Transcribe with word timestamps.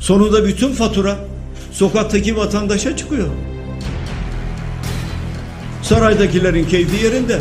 Sonunda 0.00 0.44
bütün 0.44 0.72
fatura 0.72 1.18
sokaktaki 1.72 2.36
vatandaşa 2.36 2.96
çıkıyor. 2.96 3.28
Saraydakilerin 5.82 6.64
keyfi 6.64 7.04
yerinde. 7.04 7.40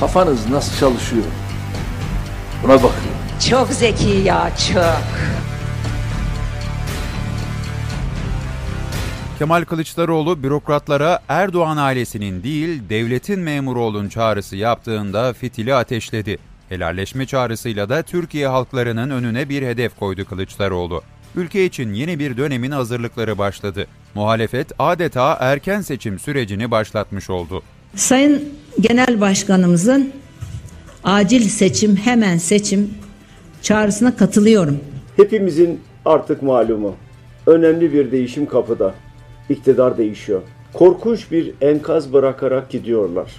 Kafanız 0.00 0.48
nasıl 0.50 0.78
çalışıyor? 0.78 1.24
Buna 2.62 2.74
bakın. 2.74 2.90
Çok 3.50 3.68
zeki 3.68 4.08
ya 4.08 4.50
çok. 4.72 5.02
Kemal 9.38 9.64
Kılıçdaroğlu 9.64 10.42
bürokratlara 10.42 11.20
Erdoğan 11.28 11.76
ailesinin 11.76 12.42
değil 12.42 12.82
devletin 12.88 13.40
memuru 13.40 13.80
olun 13.80 14.08
çağrısı 14.08 14.56
yaptığında 14.56 15.32
fitili 15.32 15.74
ateşledi. 15.74 16.38
Helalleşme 16.68 17.26
çağrısıyla 17.26 17.88
da 17.88 18.02
Türkiye 18.02 18.48
halklarının 18.48 19.10
önüne 19.10 19.48
bir 19.48 19.62
hedef 19.62 19.96
koydu 19.96 20.24
Kılıçdaroğlu. 20.24 21.02
Ülke 21.36 21.64
için 21.64 21.92
yeni 21.92 22.18
bir 22.18 22.36
dönemin 22.36 22.70
hazırlıkları 22.70 23.38
başladı. 23.38 23.86
Muhalefet 24.14 24.66
adeta 24.78 25.36
erken 25.40 25.80
seçim 25.80 26.18
sürecini 26.18 26.70
başlatmış 26.70 27.30
oldu. 27.30 27.62
Sayın 27.94 28.44
Genel 28.80 29.20
Başkanımızın 29.20 30.12
acil 31.04 31.48
seçim, 31.48 31.96
hemen 31.96 32.36
seçim 32.36 32.90
çağrısına 33.62 34.16
katılıyorum. 34.16 34.80
Hepimizin 35.16 35.80
artık 36.04 36.42
malumu. 36.42 36.96
Önemli 37.46 37.92
bir 37.92 38.12
değişim 38.12 38.46
kapıda. 38.46 38.94
İktidar 39.48 39.98
değişiyor. 39.98 40.42
Korkunç 40.72 41.30
bir 41.30 41.54
enkaz 41.60 42.12
bırakarak 42.12 42.70
gidiyorlar. 42.70 43.30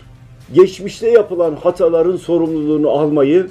Geçmişte 0.53 1.09
yapılan 1.09 1.55
hataların 1.55 2.17
sorumluluğunu 2.17 2.89
almayı 2.89 3.47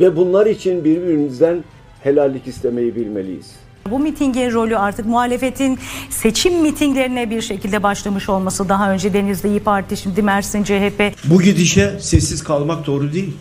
ve 0.00 0.16
bunlar 0.16 0.46
için 0.46 0.84
birbirimizden 0.84 1.64
helallik 2.02 2.46
istemeyi 2.46 2.96
bilmeliyiz. 2.96 3.67
Bu 3.90 3.98
mitingin 3.98 4.52
rolü 4.52 4.76
artık 4.76 5.06
muhalefetin 5.06 5.78
seçim 6.10 6.62
mitinglerine 6.62 7.30
bir 7.30 7.42
şekilde 7.42 7.82
başlamış 7.82 8.28
olması. 8.28 8.68
Daha 8.68 8.92
önce 8.92 9.14
Denizli 9.14 9.48
İyi 9.48 9.60
Parti, 9.60 9.96
şimdi 9.96 10.22
Mersin 10.22 10.64
CHP. 10.64 11.14
Bu 11.24 11.42
gidişe 11.42 11.98
sessiz 12.00 12.44
kalmak 12.44 12.86
doğru 12.86 13.12
değil. 13.12 13.36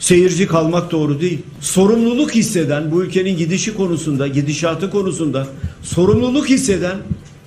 Seyirci 0.00 0.46
kalmak 0.46 0.90
doğru 0.90 1.20
değil. 1.20 1.42
Sorumluluk 1.60 2.34
hisseden 2.34 2.90
bu 2.90 3.02
ülkenin 3.04 3.36
gidişi 3.36 3.76
konusunda, 3.76 4.28
gidişatı 4.28 4.90
konusunda 4.90 5.46
sorumluluk 5.82 6.48
hisseden 6.48 6.96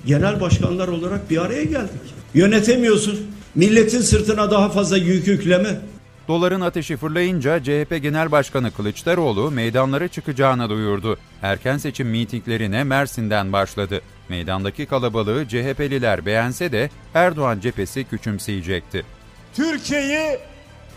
genel 0.06 0.40
başkanlar 0.40 0.88
olarak 0.88 1.30
bir 1.30 1.42
araya 1.44 1.64
geldik. 1.64 2.00
Yönetemiyorsun. 2.34 3.18
Milletin 3.54 4.00
sırtına 4.00 4.50
daha 4.50 4.68
fazla 4.68 4.96
yük 4.96 5.26
yükleme. 5.26 5.80
Doların 6.28 6.60
ateşi 6.60 6.96
fırlayınca 6.96 7.62
CHP 7.62 8.02
Genel 8.02 8.30
Başkanı 8.32 8.70
Kılıçdaroğlu 8.70 9.50
meydanlara 9.50 10.08
çıkacağını 10.08 10.70
duyurdu. 10.70 11.18
Erken 11.42 11.76
seçim 11.76 12.08
mitinglerine 12.08 12.84
Mersin'den 12.84 13.52
başladı. 13.52 14.00
Meydandaki 14.28 14.86
kalabalığı 14.86 15.48
CHP'liler 15.48 16.26
beğense 16.26 16.72
de 16.72 16.90
Erdoğan 17.14 17.60
cephesi 17.60 18.04
küçümseyecekti. 18.04 19.04
Türkiye'yi 19.54 20.38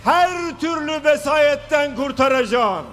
her 0.04 0.60
türlü 0.60 1.04
vesayetten 1.04 1.96
kurtaracağım. 1.96 2.86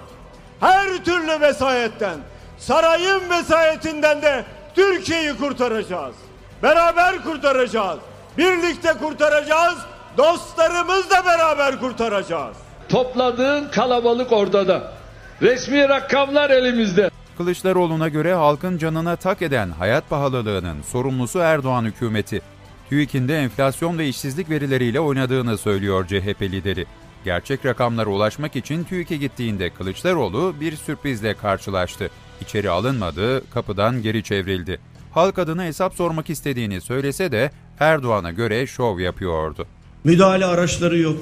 Her 0.59 1.05
türlü 1.05 1.41
vesayetten. 1.41 2.19
Sarayın 2.57 3.29
vesayetinden 3.29 4.21
de 4.21 4.45
Türkiye'yi 4.75 5.37
kurtaracağız. 5.37 6.15
Beraber 6.63 7.23
kurtaracağız. 7.23 7.99
Birlikte 8.37 8.93
kurtaracağız. 8.93 9.77
Dostlarımızla 10.17 11.25
beraber 11.25 11.79
kurtaracağız. 11.79 12.57
Topladığın 12.89 13.67
kalabalık 13.71 14.31
ortada. 14.31 14.93
Resmi 15.41 15.89
rakamlar 15.89 16.49
elimizde. 16.49 17.09
Kılıçdaroğlu'na 17.37 18.09
göre 18.09 18.33
halkın 18.33 18.77
canına 18.77 19.15
tak 19.15 19.41
eden 19.41 19.71
hayat 19.71 20.09
pahalılığının 20.09 20.81
sorumlusu 20.81 21.39
Erdoğan 21.39 21.85
hükümeti. 21.85 22.41
TÜİK'in 22.89 23.27
de 23.27 23.37
enflasyon 23.39 23.97
ve 23.97 24.07
işsizlik 24.07 24.49
verileriyle 24.49 24.99
oynadığını 24.99 25.57
söylüyor 25.57 26.07
CHP 26.07 26.41
lideri. 26.41 26.85
Gerçek 27.25 27.65
rakamlara 27.65 28.09
ulaşmak 28.09 28.55
için 28.55 28.83
TÜİK'e 28.83 29.15
gittiğinde 29.15 29.69
Kılıçdaroğlu 29.69 30.55
bir 30.61 30.75
sürprizle 30.75 31.33
karşılaştı. 31.33 32.09
İçeri 32.41 32.69
alınmadı, 32.69 33.49
kapıdan 33.49 34.01
geri 34.01 34.23
çevrildi. 34.23 34.79
Halk 35.11 35.39
adına 35.39 35.63
hesap 35.63 35.93
sormak 35.93 36.29
istediğini 36.29 36.81
söylese 36.81 37.31
de 37.31 37.51
Erdoğan'a 37.79 38.31
göre 38.31 38.67
şov 38.67 38.99
yapıyordu. 38.99 39.67
Müdahale 40.07 40.45
araçları 40.45 40.97
yok. 40.97 41.17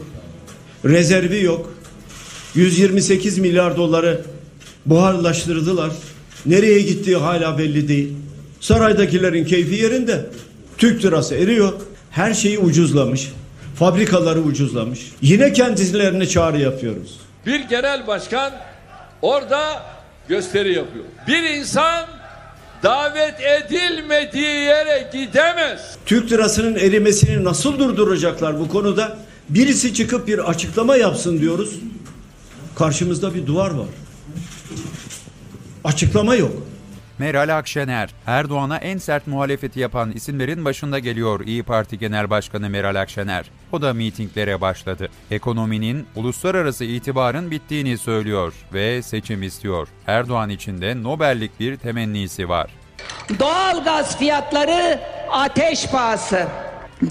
Rezervi 0.86 1.44
yok. 1.44 1.74
128 2.56 3.38
milyar 3.38 3.78
doları 3.78 4.22
buharlaştırdılar. 4.86 5.92
Nereye 6.46 6.82
gittiği 6.82 7.18
hala 7.18 7.58
belli 7.58 7.88
değil. 7.88 8.14
Saraydakilerin 8.60 9.46
keyfi 9.46 9.76
yerinde. 9.76 10.26
Türk 10.78 11.06
lirası 11.06 11.36
eriyor. 11.36 11.74
Her 12.12 12.34
şeyi 12.34 12.60
ucuzlamış. 12.60 13.32
Fabrikaları 13.80 14.40
ucuzlamış. 14.40 15.12
Yine 15.22 15.54
kendilerine 15.54 16.28
çağrı 16.28 16.58
yapıyoruz. 16.58 17.20
Bir 17.46 17.60
genel 17.60 18.08
başkan 18.08 18.54
orada 19.22 19.84
gösteri 20.28 20.74
yapıyor. 20.74 21.06
Bir 21.28 21.44
insan 21.44 22.06
davet 22.86 23.36
edilmediği 23.42 24.56
yere 24.56 25.10
gidemez. 25.14 25.98
Türk 26.06 26.32
lirasının 26.32 26.76
erimesini 26.76 27.44
nasıl 27.44 27.80
durduracaklar 27.80 28.60
bu 28.60 28.70
konuda? 28.70 29.18
Birisi 29.50 29.94
çıkıp 29.94 30.28
bir 30.28 30.50
açıklama 30.50 30.96
yapsın 30.96 31.42
diyoruz. 31.42 31.76
Karşımızda 32.76 33.34
bir 33.36 33.48
duvar 33.48 33.72
var. 33.72 33.88
Açıklama 35.84 36.36
yok. 36.36 36.52
Meral 37.20 37.58
Akşener, 37.58 38.10
Erdoğan'a 38.28 38.78
en 38.78 38.98
sert 38.98 39.28
muhalefeti 39.28 39.80
yapan 39.80 40.12
isimlerin 40.12 40.66
başında 40.66 41.00
geliyor 41.00 41.40
İyi 41.46 41.64
Parti 41.64 42.00
Genel 42.00 42.30
Başkanı 42.30 42.70
Meral 42.70 42.96
Akşener. 42.96 43.46
O 43.72 43.82
da 43.82 43.94
mitinglere 43.94 44.62
başladı. 44.62 45.10
Ekonominin, 45.32 46.08
uluslararası 46.16 46.84
itibarın 46.86 47.52
bittiğini 47.52 47.98
söylüyor 47.98 48.54
ve 48.74 49.02
seçim 49.02 49.44
istiyor. 49.44 49.88
Erdoğan 50.08 50.50
için 50.50 50.82
de 50.82 51.04
Nobellik 51.04 51.60
bir 51.60 51.78
temennisi 51.78 52.50
var. 52.50 52.72
Doğal 53.40 53.84
gaz 53.84 54.18
fiyatları 54.18 55.00
ateş 55.32 55.88
pahası. 55.88 56.48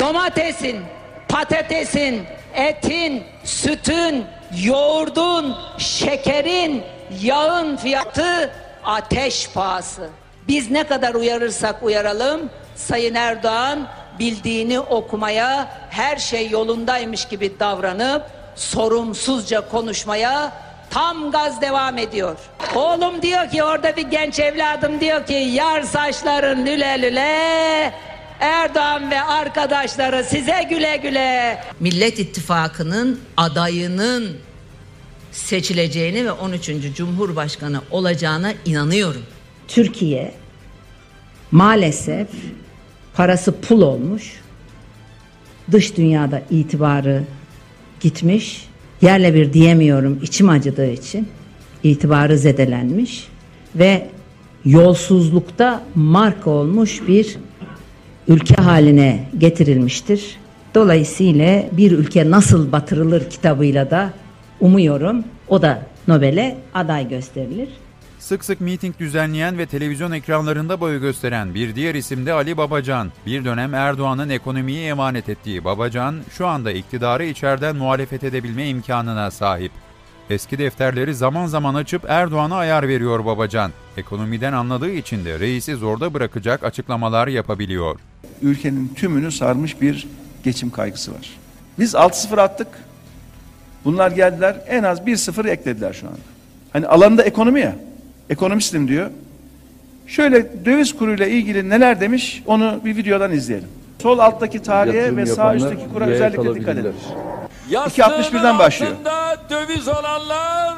Domatesin, 0.01 0.81
patatesin, 1.29 2.23
etin, 2.55 3.23
sütün, 3.45 4.25
yoğurdun, 4.65 5.57
şekerin, 5.79 6.83
yağın 7.21 7.77
fiyatı 7.77 8.64
ateş 8.85 9.51
pahası. 9.51 10.09
Biz 10.49 10.71
ne 10.71 10.85
kadar 10.85 11.15
uyarırsak 11.15 11.83
uyaralım 11.83 12.51
Sayın 12.77 13.15
Erdoğan 13.15 13.89
bildiğini 14.19 14.81
okumaya, 14.81 15.69
her 15.91 16.17
şey 16.17 16.51
yolundaymış 16.51 17.29
gibi 17.29 17.61
davranıp 17.61 18.23
sorumsuzca 18.57 19.69
konuşmaya 19.69 20.53
tam 20.91 21.31
gaz 21.31 21.61
devam 21.61 21.99
ediyor. 21.99 22.37
Oğlum 22.75 23.23
diyor 23.23 23.51
ki 23.51 23.65
orada 23.65 23.97
bir 23.97 24.03
genç 24.03 24.39
evladım 24.39 25.01
diyor 25.01 25.27
ki 25.27 25.33
yar 25.33 25.83
saçların 25.83 26.67
lüle 26.67 27.03
lüle 27.03 27.93
Erdoğan 28.41 29.11
ve 29.11 29.21
arkadaşları 29.21 30.25
size 30.25 30.67
güle 30.71 30.97
güle. 30.97 31.65
Millet 31.81 32.19
İttifakı'nın 32.19 33.21
adayının 33.37 34.37
seçileceğini 35.35 36.25
ve 36.25 36.33
13. 36.33 36.71
Cumhurbaşkanı 36.97 37.81
olacağına 37.91 38.53
inanıyorum. 38.65 39.23
Türkiye 39.69 40.35
maalesef 41.51 42.29
parası 43.15 43.61
pul 43.61 43.83
olmuş. 43.83 44.33
Dış 45.73 45.97
dünyada 45.97 46.43
itibarı 46.51 47.25
gitmiş. 48.01 48.69
Yerle 49.03 49.35
bir 49.35 49.53
diyemiyorum 49.53 50.21
içim 50.23 50.49
acıdığı 50.49 50.91
için. 50.91 51.29
itibarı 51.83 52.39
zedelenmiş 52.39 53.29
ve 53.75 54.09
yolsuzlukta 54.65 55.83
marka 55.95 56.51
olmuş 56.51 57.03
bir 57.09 57.37
ülke 58.29 58.55
haline 58.55 59.29
getirilmiştir. 59.39 60.37
Dolayısıyla 60.75 61.65
bir 61.73 61.93
ülke 61.93 62.31
nasıl 62.31 62.73
batırılır 62.73 63.31
kitabıyla 63.31 63.91
da 63.91 64.13
umuyorum 64.61 65.25
o 65.49 65.63
da 65.63 65.83
Nobel'e 66.09 66.57
aday 66.75 67.09
gösterilir. 67.09 67.69
Sık 68.19 68.45
sık 68.45 68.61
miting 68.61 68.99
düzenleyen 68.99 69.59
ve 69.59 69.67
televizyon 69.67 70.13
ekranlarında 70.13 70.81
boyu 70.81 71.01
gösteren 71.01 71.55
bir 71.55 71.75
diğer 71.75 71.95
isim 71.95 72.27
de 72.27 72.33
Ali 72.33 72.57
Babacan. 72.57 73.13
Bir 73.27 73.45
dönem 73.45 73.75
Erdoğan'ın 73.75 74.29
ekonomiyi 74.29 74.87
emanet 74.87 75.29
ettiği 75.29 75.65
Babacan, 75.65 76.17
şu 76.31 76.47
anda 76.47 76.73
iktidarı 76.73 77.25
içeriden 77.25 77.77
muhalefet 77.77 78.25
edebilme 78.25 78.69
imkanına 78.69 79.31
sahip. 79.31 79.73
Eski 80.31 80.59
defterleri 80.59 81.15
zaman 81.15 81.47
zaman 81.47 81.75
açıp 81.75 82.05
Erdoğan'a 82.09 82.57
ayar 82.57 82.89
veriyor 82.89 83.25
Babacan. 83.25 83.71
Ekonomiden 83.97 84.53
anladığı 84.53 84.91
için 84.91 85.25
de 85.25 85.41
reisi 85.41 85.75
zorda 85.75 86.15
bırakacak 86.15 86.65
açıklamalar 86.65 87.29
yapabiliyor. 87.29 88.01
Ülkenin 88.43 88.89
tümünü 88.89 89.33
sarmış 89.33 89.81
bir 89.81 90.07
geçim 90.45 90.71
kaygısı 90.71 91.13
var. 91.13 91.31
Biz 91.79 91.95
6-0 91.95 92.41
attık. 92.41 92.69
Bunlar 93.85 94.11
geldiler 94.11 94.57
en 94.67 94.83
az 94.83 95.01
1-0 95.01 95.49
eklediler 95.49 95.93
şu 95.93 96.07
anda. 96.07 96.19
Hani 96.73 96.87
alanında 96.87 97.23
ekonomi 97.23 97.61
ya. 97.61 97.77
Ekonomistim 98.31 98.89
diyor. 98.89 99.11
Şöyle 100.07 100.65
döviz 100.65 100.97
kuruyla 100.97 101.27
ilgili 101.27 101.71
neler 101.71 102.01
demiş 102.01 102.43
onu 102.47 102.81
bir 102.85 102.97
videodan 102.97 103.33
izleyelim. 103.33 103.69
Sol 104.03 104.19
alttaki 104.19 104.63
tarihe 104.63 105.17
ve 105.17 105.27
sağ 105.27 105.55
üstteki 105.55 105.83
kura 105.93 106.07
özellikle 106.07 106.55
dikkat 106.55 106.79
edin. 106.79 106.95
Yastığının 107.71 108.07
2.61'den 108.07 108.59
başlıyor. 108.59 108.93
döviz 109.51 109.89
olanlar 109.89 110.75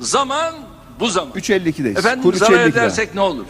zaman 0.00 0.54
bu 1.00 1.08
zaman. 1.08 1.32
3.52'deyiz. 1.32 1.98
Efendim 1.98 2.22
Kur 2.22 2.34
zarar 2.34 2.52
3.52'den. 2.52 2.68
edersek 2.70 3.14
ne 3.14 3.20
olur? 3.20 3.44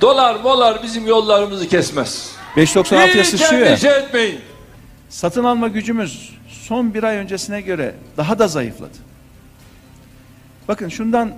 Dolar 0.00 0.36
molar 0.40 0.82
bizim 0.82 1.06
yollarımızı 1.06 1.68
kesmez. 1.68 2.37
5.96'ya 2.56 3.22
Hiç 3.22 3.26
sıçrıyor 3.26 3.62
ya. 3.62 3.68
endişe 3.68 3.88
etmeyin. 3.88 4.40
Satın 5.08 5.44
alma 5.44 5.68
gücümüz 5.68 6.34
son 6.48 6.94
bir 6.94 7.02
ay 7.02 7.16
öncesine 7.16 7.60
göre 7.60 7.94
daha 8.16 8.38
da 8.38 8.48
zayıfladı. 8.48 8.98
Bakın 10.68 10.88
şundan 10.88 11.32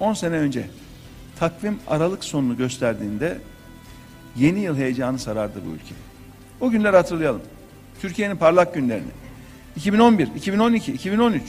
10 0.00 0.14
sene 0.14 0.34
önce 0.36 0.66
takvim 1.38 1.78
Aralık 1.86 2.24
sonunu 2.24 2.56
gösterdiğinde 2.56 3.38
yeni 4.36 4.60
yıl 4.60 4.76
heyecanı 4.76 5.18
sarardı 5.18 5.58
bu 5.66 5.74
ülke. 5.74 5.94
O 6.60 6.70
günleri 6.70 6.96
hatırlayalım. 6.96 7.42
Türkiye'nin 8.00 8.36
parlak 8.36 8.74
günlerini. 8.74 9.10
2011, 9.76 10.28
2012, 10.36 10.92
2013 10.92 11.42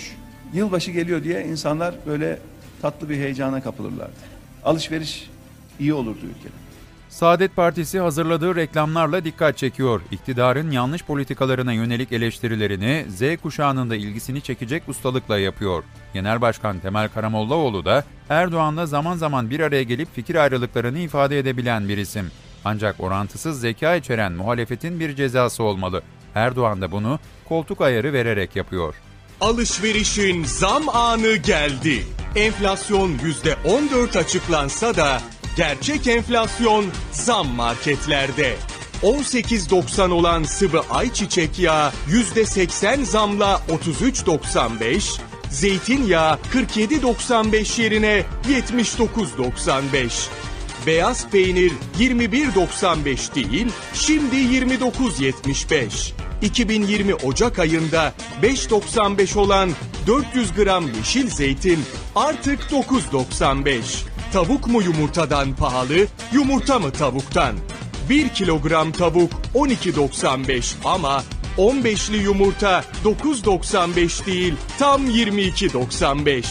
yılbaşı 0.53 0.91
geliyor 0.91 1.23
diye 1.23 1.45
insanlar 1.45 1.95
böyle 2.05 2.39
tatlı 2.81 3.09
bir 3.09 3.15
heyecana 3.15 3.61
kapılırlardı. 3.63 4.11
Alışveriş 4.65 5.29
iyi 5.79 5.93
olurdu 5.93 6.19
ülkede. 6.37 6.53
Saadet 7.09 7.55
Partisi 7.55 7.99
hazırladığı 7.99 8.55
reklamlarla 8.55 9.23
dikkat 9.23 9.57
çekiyor. 9.57 10.01
İktidarın 10.11 10.71
yanlış 10.71 11.03
politikalarına 11.03 11.73
yönelik 11.73 12.11
eleştirilerini 12.11 13.05
Z 13.09 13.41
kuşağının 13.41 13.89
da 13.89 13.95
ilgisini 13.95 14.41
çekecek 14.41 14.83
ustalıkla 14.87 15.39
yapıyor. 15.39 15.83
Genel 16.13 16.41
Başkan 16.41 16.79
Temel 16.79 17.09
Karamollaoğlu 17.09 17.85
da 17.85 18.03
Erdoğan'la 18.29 18.85
zaman 18.85 19.17
zaman 19.17 19.49
bir 19.49 19.59
araya 19.59 19.83
gelip 19.83 20.15
fikir 20.15 20.35
ayrılıklarını 20.35 20.99
ifade 20.99 21.39
edebilen 21.39 21.89
bir 21.89 21.97
isim. 21.97 22.31
Ancak 22.65 22.99
orantısız 22.99 23.61
zeka 23.61 23.95
içeren 23.95 24.31
muhalefetin 24.31 24.99
bir 24.99 25.15
cezası 25.15 25.63
olmalı. 25.63 26.01
Erdoğan 26.35 26.81
da 26.81 26.91
bunu 26.91 27.19
koltuk 27.45 27.81
ayarı 27.81 28.13
vererek 28.13 28.55
yapıyor. 28.55 28.95
Alışverişin 29.41 30.43
zam 30.43 30.89
anı 30.89 31.35
geldi. 31.35 32.03
Enflasyon 32.35 33.17
%14 33.65 34.19
açıklansa 34.19 34.95
da 34.95 35.21
gerçek 35.59 36.07
enflasyon 36.07 36.85
zam 37.11 37.47
marketlerde. 37.47 38.55
18.90 39.03 40.11
olan 40.11 40.43
sıvı 40.43 40.81
ayçiçek 40.89 41.59
yağı 41.59 41.91
%80 42.09 43.05
zamla 43.05 43.61
33.95, 43.69 45.19
zeytinyağı 45.49 46.39
47.95 46.53 47.81
yerine 47.81 48.23
79.95. 48.49 50.27
Beyaz 50.87 51.29
peynir 51.29 51.71
21.95 51.99 53.35
değil, 53.35 53.67
şimdi 53.93 54.35
29.75. 54.35 56.11
2020 56.41 57.15
Ocak 57.15 57.59
ayında 57.59 58.13
5.95 58.43 59.39
olan 59.39 59.69
400 60.07 60.53
gram 60.53 60.85
yeşil 60.97 61.29
zeytin 61.29 61.79
artık 62.15 62.59
9.95. 62.61 64.08
Tavuk 64.33 64.67
mu 64.67 64.81
yumurtadan 64.81 65.55
pahalı, 65.55 66.07
yumurta 66.33 66.79
mı 66.79 66.91
tavuktan? 66.91 67.55
1 68.09 68.29
kilogram 68.29 68.91
tavuk 68.91 69.31
12.95 69.55 70.73
ama 70.85 71.23
15'li 71.57 72.17
yumurta 72.17 72.83
9.95 73.05 74.25
değil 74.25 74.53
tam 74.79 75.09
22.95. 75.09 76.43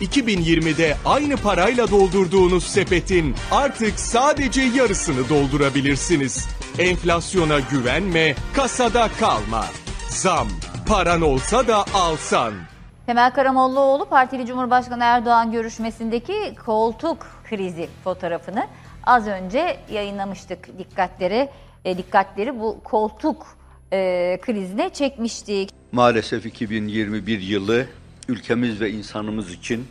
2020'de 0.00 0.96
aynı 1.04 1.36
parayla 1.36 1.90
doldurduğunuz 1.90 2.64
sepetin 2.64 3.34
artık 3.50 4.00
sadece 4.00 4.62
yarısını 4.62 5.28
doldurabilirsiniz. 5.28 6.48
Enflasyona 6.78 7.60
güvenme, 7.60 8.34
kasada 8.54 9.08
kalma. 9.20 9.66
Zam, 10.08 10.48
paran 10.86 11.22
olsa 11.22 11.68
da 11.68 11.84
alsan. 11.94 12.71
Temel 13.12 13.32
Karamollaoğlu 13.32 14.04
Partili 14.04 14.46
Cumhurbaşkanı 14.46 15.04
Erdoğan 15.04 15.52
görüşmesindeki 15.52 16.54
koltuk 16.66 17.26
krizi 17.44 17.88
fotoğrafını 18.04 18.66
az 19.04 19.26
önce 19.26 19.76
yayınlamıştık 19.90 20.78
dikkatleri. 20.78 21.48
E, 21.84 21.98
dikkatleri 21.98 22.60
bu 22.60 22.80
koltuk 22.84 23.46
e, 23.92 24.38
krizine 24.42 24.90
çekmiştik. 24.90 25.70
Maalesef 25.92 26.46
2021 26.46 27.40
yılı 27.40 27.86
ülkemiz 28.28 28.80
ve 28.80 28.90
insanımız 28.90 29.52
için 29.52 29.86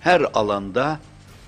her 0.00 0.20
alanda 0.34 0.98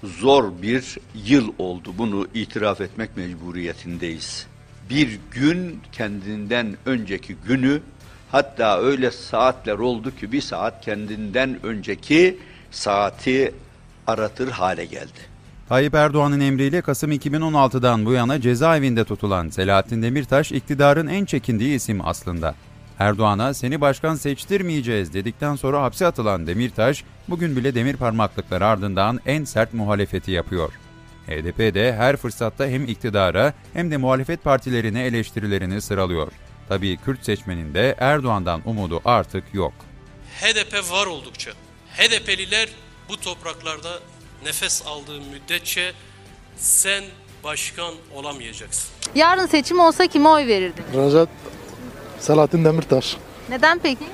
zor 0.04 0.62
bir 0.62 0.98
yıl 1.14 1.52
oldu. 1.58 1.94
Bunu 1.98 2.26
itiraf 2.34 2.80
etmek 2.80 3.16
mecburiyetindeyiz. 3.16 4.46
Bir 4.90 5.18
gün 5.30 5.80
kendinden 5.92 6.76
önceki 6.86 7.34
günü 7.34 7.80
hatta 8.30 8.80
öyle 8.80 9.10
saatler 9.10 9.78
oldu 9.78 10.16
ki 10.16 10.32
bir 10.32 10.40
saat 10.40 10.84
kendinden 10.84 11.58
önceki 11.62 12.38
saati 12.70 13.54
aratır 14.06 14.48
hale 14.48 14.84
geldi. 14.84 15.36
Tayyip 15.68 15.94
Erdoğan'ın 15.94 16.40
emriyle 16.40 16.80
Kasım 16.80 17.12
2016'dan 17.12 18.06
bu 18.06 18.12
yana 18.12 18.40
cezaevinde 18.40 19.04
tutulan 19.04 19.48
Selahattin 19.48 20.02
Demirtaş 20.02 20.52
iktidarın 20.52 21.06
en 21.06 21.24
çekindiği 21.24 21.76
isim 21.76 22.06
aslında. 22.06 22.54
Erdoğan'a 22.98 23.54
seni 23.54 23.80
başkan 23.80 24.14
seçtirmeyeceğiz 24.14 25.14
dedikten 25.14 25.56
sonra 25.56 25.82
hapse 25.82 26.06
atılan 26.06 26.46
Demirtaş 26.46 27.04
bugün 27.28 27.56
bile 27.56 27.74
demir 27.74 27.96
parmaklıklar 27.96 28.62
ardından 28.62 29.20
en 29.26 29.44
sert 29.44 29.74
muhalefeti 29.74 30.30
yapıyor. 30.30 30.72
HDP 31.26 31.74
de 31.74 31.94
her 31.94 32.16
fırsatta 32.16 32.66
hem 32.66 32.84
iktidara 32.84 33.52
hem 33.72 33.90
de 33.90 33.96
muhalefet 33.96 34.44
partilerine 34.44 35.04
eleştirilerini 35.04 35.80
sıralıyor. 35.80 36.32
Tabii 36.68 36.96
Kürt 36.96 37.24
seçmenin 37.24 37.74
de 37.74 37.94
Erdoğan'dan 37.98 38.60
umudu 38.64 39.00
artık 39.04 39.44
yok. 39.54 39.72
HDP 40.40 40.90
var 40.92 41.06
oldukça, 41.06 41.50
HDP'liler 41.96 42.68
bu 43.08 43.16
topraklarda 43.20 43.98
nefes 44.44 44.86
aldığı 44.86 45.20
müddetçe 45.20 45.92
sen 46.56 47.04
başkan 47.44 47.94
olamayacaksın. 48.14 48.90
Yarın 49.14 49.46
seçim 49.46 49.80
olsa 49.80 50.06
kime 50.06 50.28
oy 50.28 50.46
verirdin? 50.46 50.84
Recep 50.94 51.28
Selahattin 52.20 52.64
Demirtaş. 52.64 53.16
Neden 53.48 53.78
peki? 53.78 54.04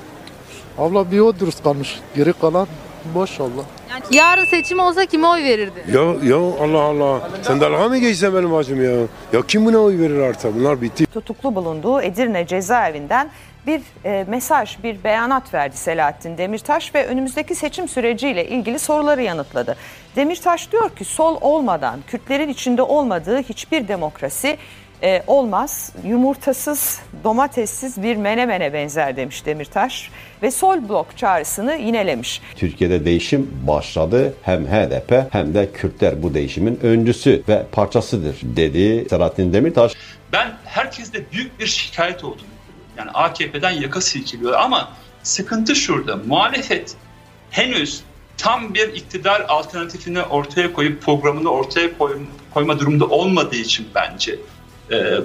Abla 0.77 1.11
bir 1.11 1.19
o 1.19 1.39
dürüst 1.39 1.63
kalmış. 1.63 1.99
Geri 2.15 2.33
kalan 2.33 2.67
boş 3.15 3.39
abla. 3.39 3.63
Yani 3.89 4.03
yarın 4.11 4.45
seçim 4.45 4.79
olsa 4.79 5.05
kime 5.05 5.27
oy 5.27 5.43
verirdin? 5.43 5.83
Ya 5.93 6.01
ya 6.29 6.37
Allah 6.37 6.81
Allah. 6.81 7.29
Sen 7.41 7.61
dalga 7.61 7.89
mı 7.89 7.97
geçsen 7.97 8.33
benim 8.33 8.51
bacım 8.51 8.83
ya? 8.83 9.07
Ya 9.33 9.41
kim 9.47 9.65
buna 9.65 9.77
oy 9.77 9.99
verir 9.99 10.19
artık? 10.19 10.55
Bunlar 10.55 10.81
bitti. 10.81 11.05
Tutuklu 11.05 11.55
bulunduğu 11.55 12.01
Edirne 12.01 12.47
cezaevinden 12.47 13.29
bir 13.67 13.81
e, 14.05 14.25
mesaj, 14.27 14.83
bir 14.83 15.03
beyanat 15.03 15.53
verdi 15.53 15.77
Selahattin 15.77 16.37
Demirtaş 16.37 16.95
ve 16.95 17.07
önümüzdeki 17.07 17.55
seçim 17.55 17.87
süreciyle 17.87 18.47
ilgili 18.47 18.79
soruları 18.79 19.21
yanıtladı. 19.21 19.75
Demirtaş 20.15 20.71
diyor 20.71 20.89
ki 20.89 21.05
sol 21.05 21.37
olmadan, 21.41 21.99
Kürtlerin 22.07 22.49
içinde 22.49 22.81
olmadığı 22.81 23.41
hiçbir 23.41 23.87
demokrasi 23.87 24.57
e, 25.03 25.23
olmaz. 25.27 25.91
Yumurtasız, 26.05 26.99
domatessiz 27.23 28.03
bir 28.03 28.15
menemene 28.15 28.73
benzer 28.73 29.15
demiş 29.15 29.45
Demirtaş 29.45 30.11
ve 30.43 30.51
sol 30.51 30.89
blok 30.89 31.17
çağrısını 31.17 31.75
yinelemiş. 31.75 32.41
Türkiye'de 32.55 33.05
değişim 33.05 33.51
başladı. 33.67 34.33
Hem 34.41 34.67
HDP 34.67 35.33
hem 35.33 35.53
de 35.53 35.71
Kürtler 35.71 36.23
bu 36.23 36.33
değişimin 36.33 36.79
öncüsü 36.83 37.43
ve 37.47 37.65
parçasıdır 37.71 38.35
dedi 38.43 39.09
Selahattin 39.09 39.53
Demirtaş. 39.53 39.93
Ben 40.31 40.53
herkeste 40.65 41.23
büyük 41.31 41.59
bir 41.59 41.67
şikayet 41.67 42.23
olduğunu 42.23 42.53
yani 42.97 43.11
AKP'den 43.11 43.71
yaka 43.71 44.01
silkiliyor 44.01 44.53
ama 44.53 44.91
sıkıntı 45.23 45.75
şurada. 45.75 46.15
Muhalefet 46.27 46.95
henüz 47.51 48.03
tam 48.37 48.73
bir 48.73 48.93
iktidar 48.93 49.45
alternatifini 49.47 50.21
ortaya 50.21 50.73
koyup 50.73 51.01
programını 51.01 51.49
ortaya 51.49 51.97
koy, 51.97 52.21
koyma 52.53 52.79
durumda 52.79 53.05
olmadığı 53.05 53.55
için 53.55 53.87
bence 53.95 54.39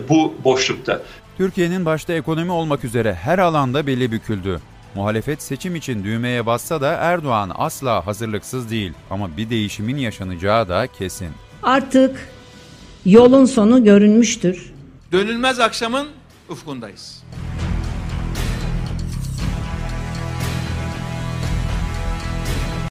bu 0.09 0.35
boşlukta. 0.45 1.03
Türkiye'nin 1.39 1.85
başta 1.85 2.13
ekonomi 2.13 2.53
olmak 2.53 2.85
üzere 2.85 3.15
her 3.15 3.39
alanda 3.39 3.87
beli 3.87 4.13
büküldü. 4.13 4.61
Muhalefet 4.95 5.43
seçim 5.43 5.77
için 5.77 6.05
düğmeye 6.05 6.47
bassa 6.47 6.81
da 6.81 6.93
Erdoğan 6.93 7.53
asla 7.55 8.07
hazırlıksız 8.07 8.71
değil 8.71 8.93
ama 9.11 9.37
bir 9.37 9.51
değişimin 9.51 9.97
yaşanacağı 9.97 10.69
da 10.69 10.87
kesin. 10.87 11.29
Artık 11.63 12.29
yolun 13.07 13.45
sonu 13.45 13.85
görünmüştür. 13.85 14.73
Dönülmez 15.13 15.61
akşamın 15.61 16.09
ufkundayız. 16.49 17.23